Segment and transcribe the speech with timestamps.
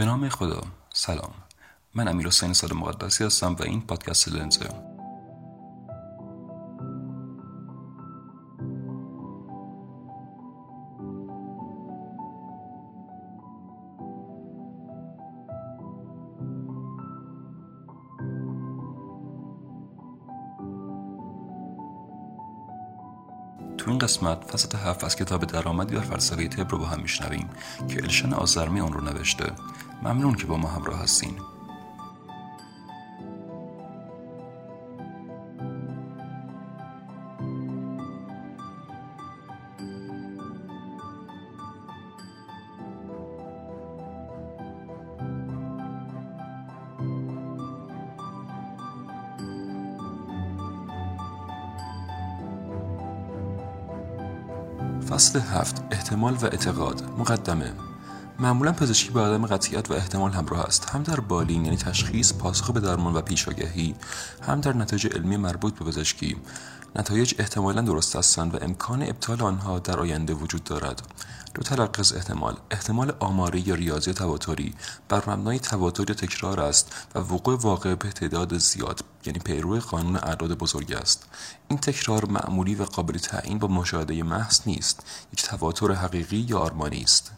[0.00, 0.62] به نام خدا.
[0.92, 1.30] سلام.
[1.94, 4.68] من امیر حسین سال مقدسی هستم و این پادکست لنزه.
[23.78, 27.50] تو این قسمت فصل هفت از کتاب درآمدی و فلسفه طب رو با هم میشنویم
[27.88, 29.52] که الشن آزرمی اون رو نوشته.
[30.02, 31.38] ممنون که با ما همراه هستین.
[55.08, 57.89] فصل هفت احتمال و اعتقاد مقدمه.
[58.40, 60.90] معمولا پزشکی با عدم قطعیت و احتمال همراه است.
[60.90, 63.94] هم در بالین یعنی تشخیص پاسخ به درمان و پیشاگهی
[64.42, 66.36] هم در نتایج علمی مربوط به پزشکی.
[66.96, 71.02] نتایج احتمالا درست هستند و امکان ابطال آنها در آینده وجود دارد.
[71.54, 72.56] دو تلقی از احتمال.
[72.70, 74.74] احتمال آماری یا ریاضی تواتری
[75.08, 80.16] بر مبنای تواتر یا تکرار است و وقوع واقع به تعداد زیاد یعنی پیرو قانون
[80.16, 81.24] اعداد بزرگ است.
[81.68, 85.06] این تکرار معمولی و قابل تعیین با مشاهده محض نیست.
[85.32, 87.32] یک تواتر حقیقی یا آرمانی است.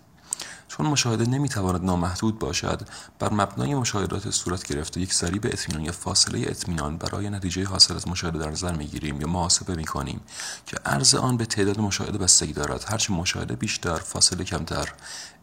[0.83, 2.89] چون مشاهده نمی‌تواند نامحدود باشد.
[3.19, 8.09] بر مبنای مشاهدات صورت گرفته یک ضریب اطمینان یا فاصله اطمینان برای نتیجه حاصل از
[8.09, 10.21] مشاهده در نظر می‌گیریم یا محاسبه می‌کنیم
[10.67, 12.85] که عرض آن به تعداد مشاهده بستگی دارد.
[12.89, 14.93] هرچه مشاهده بیشتر فاصله کمتر.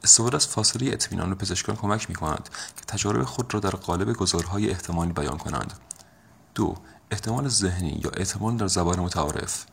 [0.04, 4.70] استفاده از فاصله اطمینان به پزشکان کمک می‌کند که تجارب خود را در قالب گذارهای
[4.70, 5.74] احتمالی بیان کنند.
[6.56, 6.76] دو
[7.12, 9.66] احتمال ذهنی یا احتمال در زبان متعارف.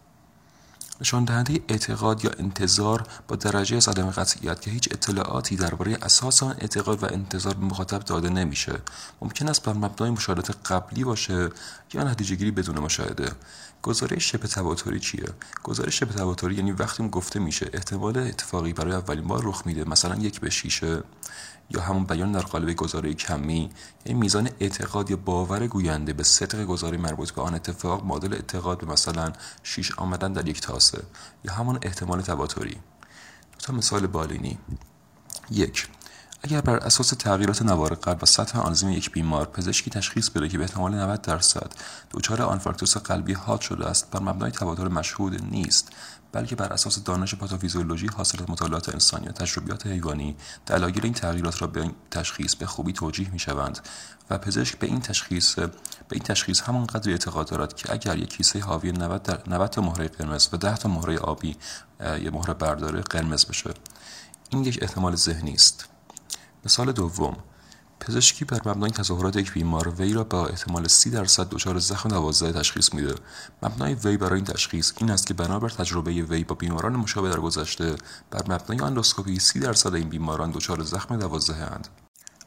[1.00, 6.42] نشان دهنده اعتقاد یا انتظار با درجه از عدم قطعیت که هیچ اطلاعاتی درباره اساس
[6.42, 8.72] آن اعتقاد و انتظار به مخاطب داده نمیشه.
[9.22, 11.48] ممکن است بر مبنای مشاهدات قبلی باشه
[11.94, 13.32] یا نتیجه گیری بدون مشاهده.
[13.82, 15.28] گزارش شبه تواتری چیه؟
[15.62, 20.14] گزارش شبه تواتری یعنی وقتی گفته میشه احتمال اتفاقی برای اولین بار رخ میده مثلا
[20.14, 21.02] یک به شیشه
[21.70, 23.70] یا همون بیان در قالب گزاره کمی
[24.06, 28.78] یعنی میزان اعتقاد یا باور گوینده به صدق گزاره مربوط به آن اتفاق معادل اعتقاد
[28.78, 29.32] به مثلا
[29.62, 30.60] شیش آمدن در یک
[30.90, 31.04] تاسه
[31.44, 32.74] یا همون احتمال تواتری
[33.52, 34.58] دو تا مثال بالینی.
[35.50, 35.88] یک.
[36.46, 40.58] اگر بر اساس تغییرات نوار قلب و سطح آنزیم یک بیمار پزشکی تشخیص بده که
[40.58, 41.72] به احتمال 90 درصد
[42.10, 45.92] دچار آنفارکتوس قلبی حاد شده است بر مبنای تواتر مشهود نیست
[46.32, 50.36] بلکه بر اساس دانش پاتوفیزیولوژی حاصل از مطالعات انسانی و تجربیات حیوانی
[50.66, 53.78] دلایل این تغییرات را به این تشخیص به خوبی توجیه می شوند
[54.30, 55.70] و پزشک به این تشخیص به
[56.12, 60.08] این تشخیص همان قدر اعتقاد دارد که اگر یک کیسه حاوی 90 90 تا مهره
[60.08, 61.56] قرمز و 10 تا مهره آبی
[62.00, 63.70] یه مهره برداره قرمز بشه.
[64.50, 65.95] این یک احتمال ذهنی است.
[66.66, 67.36] مثال دوم.
[68.00, 72.52] پزشکی بر مبنای تظاهرات یک بیمار وی را با احتمال سی درصد دچار زخم دوازده
[72.52, 73.14] تشخیص میده.
[73.62, 77.40] مبنای وی برای این تشخیص این است که بنابر تجربه وی با بیماران مشابه در
[77.40, 77.96] گذشته
[78.30, 81.88] بر مبنای اندوسکوپی سی درصد این بیماران دچار زخم دوازده اند.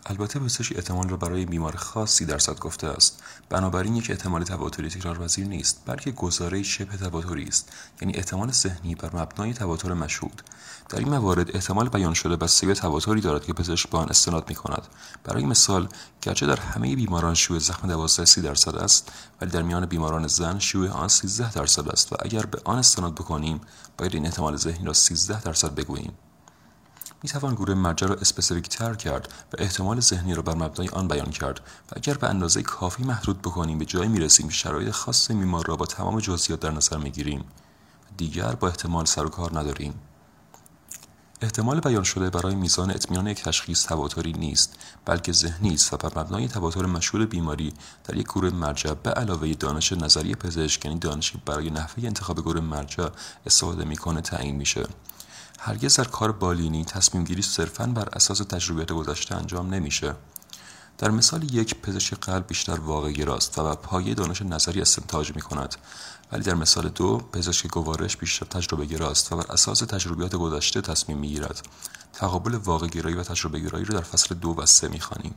[0.10, 3.24] البته پزشک احتمال را برای بیمار خاص سی درصد گفته است.
[3.50, 7.72] بنابراین یک احتمال تواتری تکرارپذیر نیست بلکه گزاره شبه تواتری است
[8.02, 10.42] یعنی احتمال ذهنی بر مبنای تواتر مشهود.
[10.90, 14.50] در این موارد احتمال بیان شده بستگی به تواتری دارد که پزشک به آن استناد
[14.50, 14.88] می کند
[15.24, 15.88] برای مثال
[16.22, 19.12] گرچه در همه بیماران شیوع زخم دوازده سی درصد است
[19.42, 23.16] ولی در میان بیماران زن شیوع آن 13 درصد است و اگر به آن استناد
[23.16, 23.62] بکنیم
[23.98, 26.14] باید این احتمال ذهنی را 13 درصد بگوییم.
[27.24, 31.08] می توان گروه مرجع را specific تر کرد و احتمال ذهنی را بر مبنای آن
[31.08, 34.92] بیان کرد و اگر به اندازه کافی محدود بکنیم به جایی می رسیم که شرایط
[34.92, 37.46] خاص بیمار را با تمام جزئیات در نظر می گیریم
[38.18, 39.94] دیگر با احتمال سر و کار نداریم.
[41.42, 44.76] احتمال بیان شده برای میزان اطمینان یک تشخیص تواتری نیست
[45.06, 49.54] بلکه ذهنی است و بر مبنای تواتر مشهود بیماری در یک گروه مرجع به علاوه
[49.54, 53.10] دانش نظری پزشک یعنی دانشی برای نحوه انتخاب گروه مرجع
[53.46, 54.88] استفاده می‌کنه تعیین میشه.
[55.62, 60.16] هرگز در کار بالینی تصمیم گیری صرفا بر اساس تجربیات گذشته انجام نمیشه.
[60.98, 65.42] در مثال یک پزشک قلب بیشتر واقع گراست و بر پایه دانش نظری استنتاج می
[65.42, 65.76] کند
[66.32, 71.18] ولی در مثال دو پزشک گوارش بیشتر تجربه گراست و بر اساس تجربیات گذشته تصمیم
[71.18, 71.62] می گیرد
[72.14, 75.36] تقابل واقع گرایی و تجربه گرایی را در فصل دو و سه می خوانیم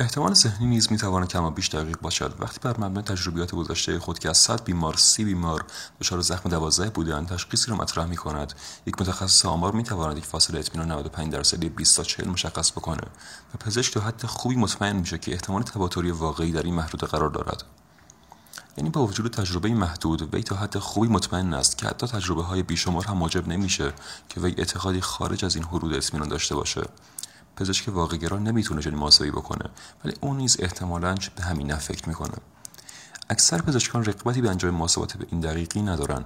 [0.00, 2.34] احتمال ذهنی نیز می‌تواند کم و بیش دقیق باشد.
[2.38, 5.64] وقتی بر مبنای تجربیات گذشته خود که از 100 بیمار سی بیمار
[6.00, 8.52] دچار زخم دوازده بودند تشخیصی را مطرح می کند
[8.86, 13.02] یک متخصص آمار می‌تواند یک فاصله اطمینان 95 درصدی 20 تا 40 مشخص بکنه
[13.54, 17.30] و پزشک تا حد خوبی مطمئن میشه که احتمال تواتری واقعی در این محدوده قرار
[17.30, 17.64] دارد.
[18.76, 22.62] یعنی با وجود تجربه محدود وی تا حد خوبی مطمئن است که حتی تجربه های
[22.62, 23.92] بیشمار هم موجب نمیشه
[24.28, 26.82] که وی اعتقادی خارج از این حدود اطمینان داشته باشه.
[27.56, 29.70] پزشک واقعگرا نمی‌تونه چنین محاسبه‌ای بکنه
[30.04, 32.34] ولی اون نیز احتمالاً به همین فکر می‌کنه.
[33.30, 36.24] اکثر پزشکان رقبتی به انجام محاسبات به این دقیقی ندارن.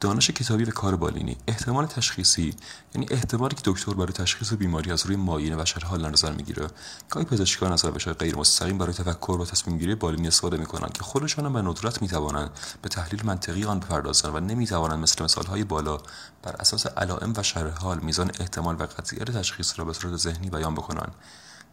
[0.00, 2.54] دانش کتابی و کار بالینی احتمال تشخیصی
[2.94, 6.66] یعنی احتمالی که دکتر برای تشخیص بیماری از روی معاینه و شرح حال نظر می‌گیره.
[7.10, 11.02] گاهی پزشکان از روش غیر مستقیم برای تفکر و تصمیم گیری بالینی استفاده می‌کنند که
[11.02, 12.50] خودشان هم به ندرت می‌توانند
[12.82, 15.98] به تحلیل منطقی آن بپردازند و نمی‌توانند مثل مثالهای بالا
[16.42, 20.50] بر اساس علائم و شرح حال میزان احتمال و قطعیت تشخیص را به صورت ذهنی
[20.50, 21.14] بیان بکنند.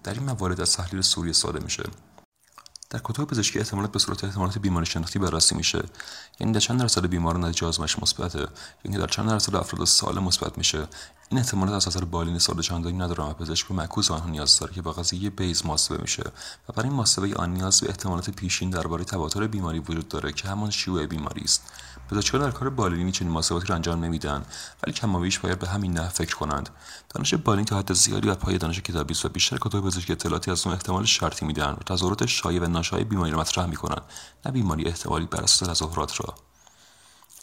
[0.03, 1.83] در این موارد از تحلیل سوری استفاده میشه.
[2.95, 5.83] در کتاب پزشکی احتمالات به صورت احتمالات بیماری شناختی بررسی میشه.
[6.39, 8.47] یعنی در چند درصد بیماران نتیجه آزمایش مثبته
[8.85, 10.87] یعنی در چند درصد افراد سالم مثبت میشه.
[11.29, 14.73] این احتمالات از اثر بالین ساده چندانی ندارن و پزشک به معکوس آنها نیاز داره
[14.73, 16.23] که با قضیه بیز محاسبه میشه.
[16.69, 20.69] و برای محاسبه آن نیاز به احتمالات پیشین درباره تواتر بیماری وجود داره که همان
[20.69, 21.63] شیوع بیماری است.
[22.11, 24.45] پزشکان در کار بالینی چنین محاسباتی را انجام نمیدن؟
[24.83, 26.69] ولی کمابیش باید به همین نحو فکر کنند.
[27.09, 30.65] دانش بالین تا حد زیادی و پای دانش کتابی و بیشتر کتاب پزشکی اطلاعاتی از
[30.65, 34.01] اون احتمال شرطی میدن و تظاهرات شایع و ناشایع بیماری را مطرح می‌کنند
[34.45, 36.35] نه بیماری احتمالی بر اساس تظاهرات را.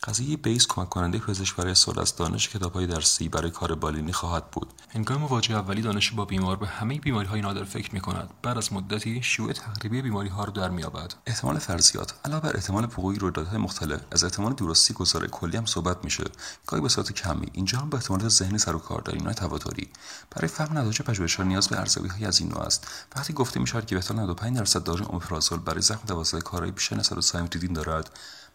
[0.04, 4.50] قضیه بیس کمک کننده پزشک برای استفاده از دانش کتابهای درسی برای کار بالینی خواهد
[4.50, 4.72] بود.
[4.88, 8.58] هنگام مواجهه اولی دانش با بیمار به همه بیماری های نادر فکر می کند بعد
[8.58, 13.18] از مدتی شیوع تقریبی بیماری ها را در مییابد احتمال فرضیات علاوه بر احتمال وقوع
[13.18, 16.24] رویدادهای مختلف از احتمال درستی گزاره کلی هم صحبت میشه.
[16.66, 17.46] گاهی به صورت کمی.
[17.52, 19.88] اینجا هم با احتمالات ذهنی سر و کار داریم نه تواتری
[20.30, 22.86] برای فهم نتایج پژوهش‌ها نیاز به ارزیابی های از این نوع است.
[23.16, 27.24] وقتی گفته می‌شود که بهتر 95 درصد داروی اومپرازول برای زخم دوازده کارهای بیش از
[27.24, 28.10] 100 دارد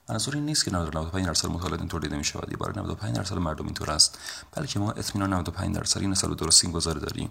[0.10, 3.38] منظور این نیست که 95 درصد مطالعات اینطور دیده می شود یا برای 95 درصد
[3.38, 4.20] مردم اینطور است.
[4.56, 7.30] بلکه ما اطمینان 95 درصدی نسبت به درستی این گذاره داریم.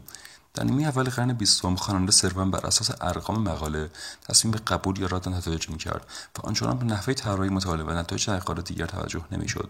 [0.57, 3.91] در نیمه اول قرن بیستم خواننده صرفا بر اساس ارقام مقاله
[4.29, 6.07] تصمیم به قبول یا رد نتایج می‌کرد
[6.39, 9.69] و آنچنان به نحوه طراحی مطالعه و نتایج تحقیقات دیگر توجه نمی‌شد.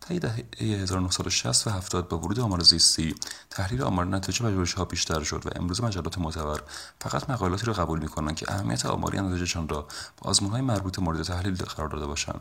[0.00, 3.14] طی دهه 1960 و 70 با ورود آمار زیستی
[3.50, 6.60] تحلیل آمار نتایج پژوهش‌ها بیشتر شد و امروز مجلات معتبر
[7.00, 9.82] فقط مقالاتی را قبول می‌کنند که اهمیت آماری نتایجشان را
[10.18, 12.40] با آزمون‌های مربوط مورد تحلیل قرار داده باشند.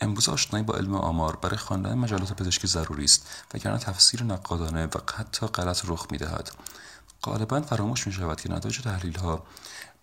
[0.00, 4.98] امروز آشنایی با علم آمار برای خواندن مجلات پزشکی ضروری است وگرنه تفسیر نقادانه و
[5.16, 6.50] حتی غلط رخ می‌دهد.
[7.24, 9.46] غالبا فراموش می شود که نتایج تحلیل ها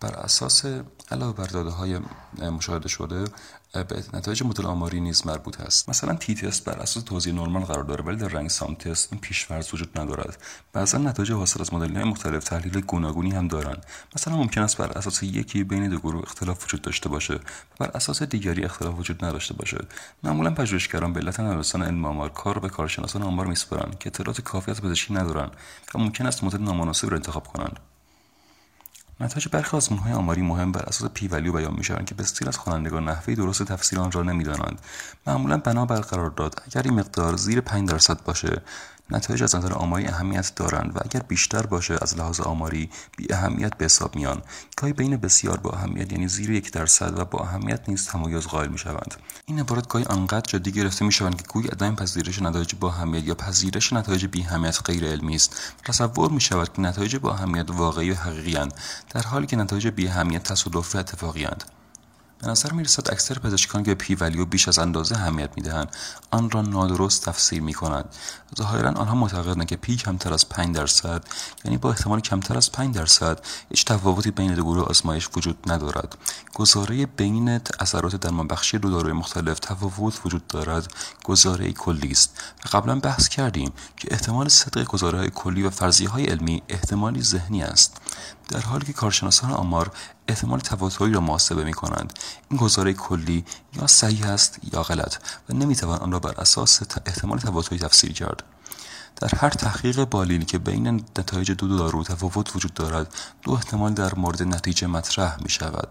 [0.03, 0.65] بر اساس
[1.11, 1.99] علاوه بر داده های
[2.41, 3.25] مشاهده شده
[3.73, 5.89] به نتایج مدل آماری نیز مربوط است.
[5.89, 9.21] مثلا تی تست بر اساس توزیع نرمال قرار داره ولی در رنگ سام تست این
[9.21, 10.37] پیش‌فرض وجود ندارد.
[10.73, 13.85] بعضا نتایج حاصل از های مختلف تحلیل گوناگونی هم دارند.
[14.15, 17.39] مثلا ممکن است بر اساس یکی بین دو گروه اختلاف وجود داشته باشه و
[17.79, 19.85] بر اساس دیگری اختلاف وجود نداشته باشه.
[20.23, 24.71] معمولا پژوهشگران به علت ندانستن علم آمار کار به کارشناسان آمار میسپارند که اطلاعات کافی
[24.71, 25.51] از پزشکی ندارند
[25.95, 27.79] و ممکن است مدل نامناسب را انتخاب کنند.
[29.19, 33.09] نتایج بررسی های آماری مهم بر اساس p value بیان می‌شوند که بسیاری از خوانندگان
[33.09, 34.79] نحوه درست تفسیر آن را نمی‌دانند.
[35.27, 38.61] معمولا بنا بر قرارداد اگر این مقدار زیر 5 درصد باشه
[39.09, 43.77] نتایج از نظر آماری اهمیت دارند و اگر بیشتر باشه از لحاظ آماری بی اهمیت
[43.77, 44.41] به حساب میان.
[44.77, 48.67] گاهی بین بسیار با اهمیت یعنی زیر یک درصد و با اهمیت نیز تمایز قائل
[48.67, 49.15] می شوند
[49.45, 53.23] این عبارت گاهی آنقدر جدی گرفته می شوند که گویی عدم پذیرش نتایج با اهمیت
[53.23, 55.73] یا پذیرش نتایج بی اهمیت غیر علمی است.
[55.85, 58.57] تصور می شود که نتایج با اهمیت واقعی و حقیقی
[59.09, 61.45] در حالی که نتایج بی اهمیت تصادفی اتفاقی
[62.43, 65.95] به نظر می رسد اکثر پزشکان که p value بیش از اندازه اهمیت می دهند
[66.31, 68.05] آن را نادرست تفسیر می کنند
[68.57, 71.23] ظاهرا آنها معتقدند که p کمتر از 5 درصد
[71.65, 73.39] یعنی با احتمال کمتر از 5 درصد
[73.69, 76.17] هیچ تفاوتی بین دو گروه آزمایش وجود ندارد.
[76.53, 80.93] گزاره بین اثرات درمانبخشی دو داروی مختلف تفاوت وجود دارد.
[81.23, 82.41] گزاره کلی است.
[82.65, 87.21] و قبلا بحث کردیم که احتمال صدق گزاره های کلی و فرضیه های علمی احتمالی
[87.21, 87.97] ذهنی است.
[88.49, 89.91] در حالی که کارشناسان آمار
[90.27, 92.13] احتمال تواتری را محاسبه می کنند
[92.49, 95.15] این گزاره کلی یا صحیح است یا غلط
[95.49, 98.43] و نمی‌توان آن را بر اساس احتمال تواتری تفسیر کرد.
[99.15, 104.15] در هر تحقیق بالینی که بین نتایج دو, دارو تفاوت وجود دارد دو احتمال در
[104.15, 105.87] مورد نتیجه مطرح می شود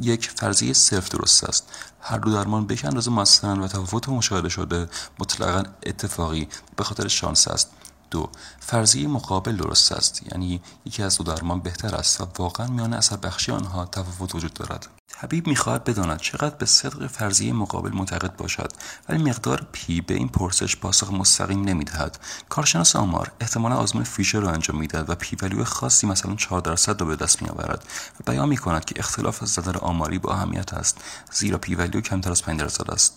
[0.00, 1.68] یک فرضیه صرف درست است.
[2.00, 7.48] هر دو درمان به اندازه مؤثرند و تفاوت مشاهده شده مطلقا اتفاقی به خاطر شانس
[7.48, 7.70] است.
[8.12, 8.30] دو.
[8.60, 10.22] فرضیه مقابل درست است.
[10.32, 14.54] یعنی یکی از دو درمان بهتر است و واقعا میان اثر بخشی آنها تفاوت وجود
[14.54, 14.86] دارد.
[15.08, 18.72] طبیب می‌خواهد بداند چقدر به صدق فرضیه مقابل معتقد باشد
[19.08, 22.18] ولی مقدار p به این پرسش پاسخ مستقیم نمی‌دهد.
[22.48, 27.00] کارشناس آمار احتمالا آزمون فیشر را انجام می‌دهد و p value خاصی مثلا 4 درصد
[27.00, 27.84] را به دست میآورد
[28.20, 30.98] و بیان می‌کند که اختلاف از نظر آماری با اهمیت است
[31.32, 33.16] زیرا p value کمتر از 5 درصد است.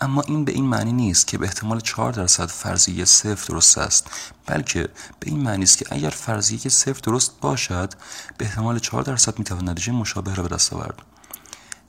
[0.00, 4.10] اما این به این معنی نیست که به احتمال 4 درصد فرضیه صفر درست است
[4.46, 4.82] بلکه
[5.20, 7.94] به این معنی است که اگر فرضیه صفر درست باشد
[8.38, 11.02] به احتمال 4 درصد می‌توان نتیجه مشابه را به دست آورد.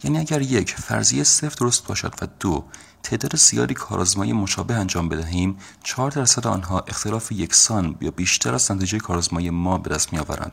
[0.04, 2.66] یعنی اگر یک فرضیه صفر درست باشد و دو
[3.04, 8.98] تعداد زیادی کارآزمایی مشابه انجام بدهیم چهار درصد آنها اختلاف یکسان یا بیشتر از نتیجه
[8.98, 10.52] کارآزمایی ما به دست میآورند.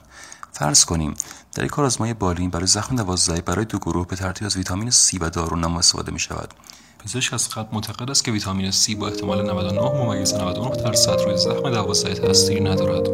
[0.52, 1.14] فرض کنیم
[1.54, 5.18] در یک کارآزمایی بالین برای زخم دوازده برای دو گروه به ترتیب از ویتامین C
[5.20, 6.54] و دارونما استفاده می شود
[6.98, 11.36] پزشک از قبل معتقد است که ویتامین C با احتمال 99 ممیز 99 درصد روی
[11.36, 13.08] زخم دوازده تاثیری ندارد.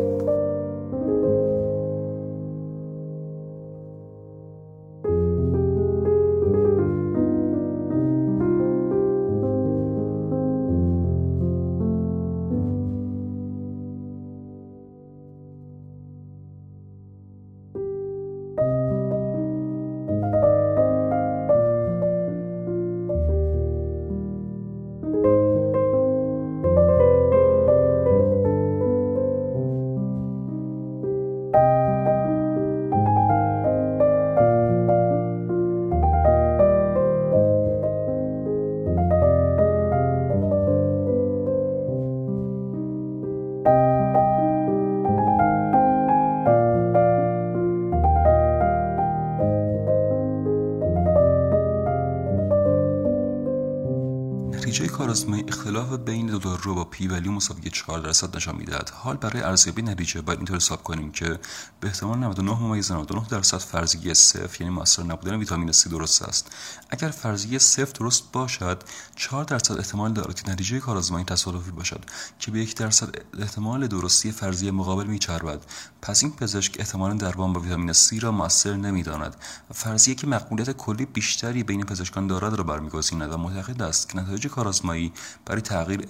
[55.14, 56.23] اسمه اختلافات بين
[56.64, 58.90] دارو با پی ولیو مساوی 4 درصد نشان می‌دهد.
[58.94, 61.38] حال برای ارزیابی نتیجه باید اینطور حساب کنیم که
[61.80, 66.52] به احتمال 99 ممیز 99 درصد فرضیه صفر یعنی مؤثر نبودن ویتامین C درست است.
[66.90, 68.82] اگر فرضیه صفر درست باشد
[69.16, 72.04] 4 درصد احتمال دارد که نتیجه کارآزمایی تصادفی باشد
[72.38, 75.64] که به یک درصد احتمال درستی فرضیه مقابل میچربد.
[76.02, 79.36] پس این پزشک احتمال درمان با ویتامین C را مؤثر نمی‌داند.
[79.70, 84.18] و فرضیه که مقبولیت کلی بیشتری بین پزشکان دارد را برمیگزیند و معتقد است که
[84.18, 85.12] نتایج کارآزمایی
[85.46, 86.00] برای تغییر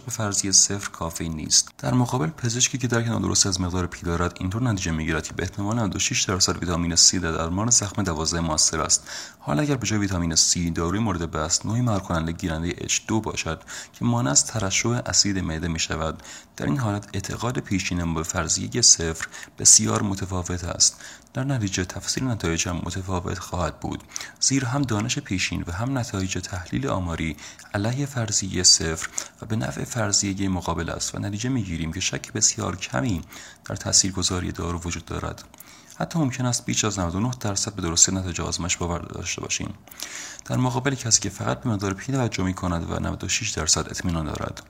[0.00, 1.70] به فرضیه صفر کافی نیست.
[1.78, 5.42] در مقابل پزشکی که درک نادرست از مقدار پی دارد اینطور نتیجه می‌گیرد که به
[5.42, 9.08] احتمال 96 درصد ویتامین C در درمان زخم دوازده موثر است.
[9.38, 13.62] حال اگر به جای ویتامین C داروی مورد بحث نوعی مهار گیرنده H2 باشد
[13.92, 16.22] که مانع از ترشح اسید معده می شود
[16.56, 19.26] در این حالت اعتقاد پیشین به فرضیه صفر
[19.58, 20.96] بسیار متفاوت است.
[21.34, 24.02] در نتیجه تفسیر نتایج هم متفاوت خواهد بود.
[24.40, 27.36] زیرا هم دانش پیشین و هم نتایج تحلیل آماری
[27.74, 29.08] علیه فرضیه صفر
[29.42, 33.22] و به نفع فرضیه مقابل است و نتیجه می‌گیریم که شک بسیار کمی
[33.64, 35.44] در تاثیرگذاری دارو وجود دارد.
[35.96, 39.74] حتی ممکن است بیش از 99 درصد به درستی نتایج آزمایش باور داشته باشیم.
[40.48, 44.24] در مقابل کسی که فقط به مقدار پی توجه می کند و 96 درصد اطمینان
[44.24, 44.62] دارد.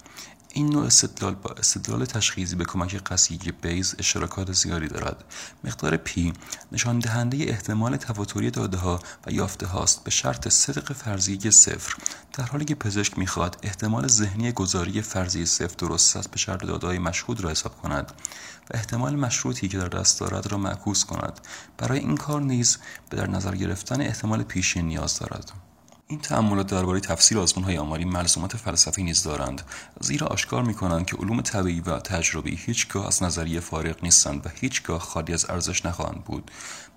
[0.57, 5.25] این نوع استدلال با استدلال تشخیصی به کمک قصیگی بیز اشتراکات زیادی دارد.
[5.65, 6.33] مقدار پی
[6.73, 11.95] نشان دهنده احتمال تواتری داده ها و یافته هاست به شرط صدق فرضیه صفر.
[12.33, 16.87] در حالی که پزشک می‌خواهد احتمال ذهنی گذاری فرضیه صفر درست است به شرط داده
[16.87, 18.13] های مشهود را حساب کند
[18.71, 21.41] و احتمال مشروطی که در دست دارد را معکوس کند.
[21.79, 22.79] برای این کار نیز
[23.11, 25.53] به در نظر گرفتن احتمال پیشین نیاز دارد.
[26.09, 29.63] این تأملات درباره تفسیر های آماری ملزومات فلسفی نیز دارند
[30.01, 35.01] زیرا آشکار می‌کنند که علوم طبیعی و تجربی هیچگاه از نظریه فارغ نیستند و هیچگاه
[35.01, 36.51] خالی از ارزش نخواهند بود.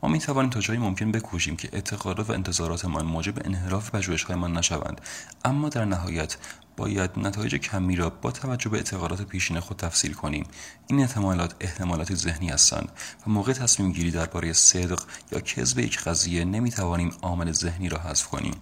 [0.04, 5.02] ما می توانیم تا جایی ممکن بکوشیم که اعتقادات و انتظاراتمان موجب انحراف پژوهشهایمان نشوند
[5.46, 6.38] اما در نهایت
[6.80, 10.48] باید نتایج کمی را با توجه به اعتقادات پیشین خود تفسیر کنیم.
[10.88, 12.92] این احتمالات احتمالات ذهنی هستند
[13.28, 17.98] و موقع تصمیم گیری درباره صدق یا کذب یک قضیه نمی توانیم عامل ذهنی را
[17.98, 18.54] حذف کنیم.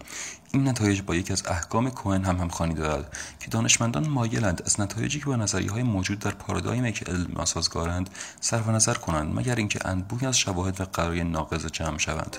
[0.52, 5.20] این نتایج با یکی از احکام کوهن هم همخوانی دارد که دانشمندان مایلند از نتایجی
[5.20, 8.10] که با نظریه های موجود در پارادایم که علم ناسازگارند
[8.42, 12.38] صرف نظر کنند مگر اینکه انبوهی از شواهد و قرای ناقض جمع شوند.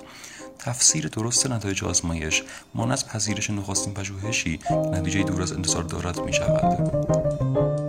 [0.58, 2.42] تفسیر درست نتایج آزمایش
[2.74, 4.60] مان از پذیرش نخستین پژوهشی
[4.92, 7.87] نتیجه دور از انتظار دارد می شود.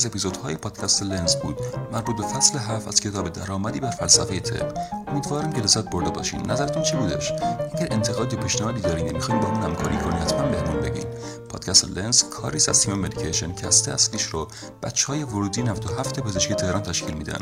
[0.00, 1.56] از اپیزودهای پادکست لنز بود.
[1.92, 4.74] مربوط به فصل هفت از کتاب درآمدی بر فلسفه طب.
[5.08, 6.50] امیدوارم که لذت برده باشین.
[6.50, 7.32] نظرتون چی بودش؟
[7.74, 11.04] اگر انتقاد یا پیشنهادی دارین یا می‌خواین با همون همکاری کنین حتما بهمون بگین.
[11.48, 14.48] پادکست لنز کاری از تیم مدیکیشن کسته اصلیش رو
[14.82, 17.40] بچه های ورودی 97 پزشکی تهران تشکیل میدن.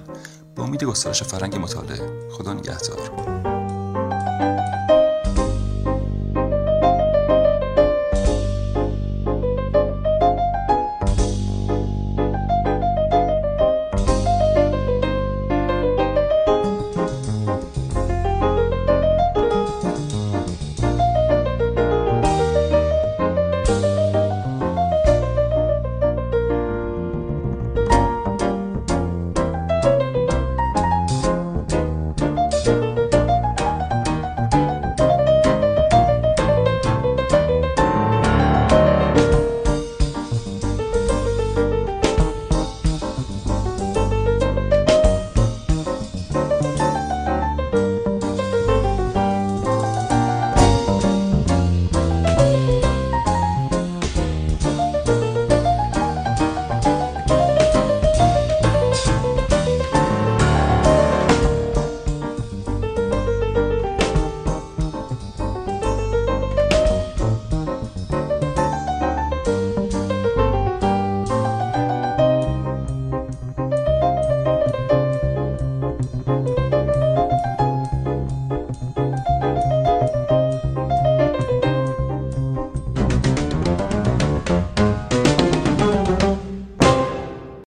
[0.56, 3.57] با امید گسترش فرهنگ مطالعه خدا نگهدار.